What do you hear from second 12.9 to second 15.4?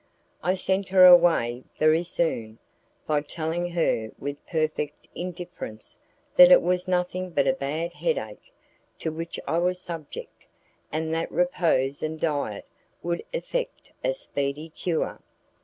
would effect a speedy cure.